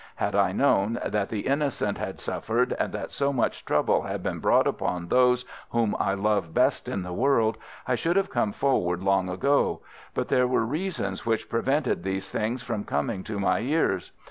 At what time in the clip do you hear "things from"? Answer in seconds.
12.31-12.83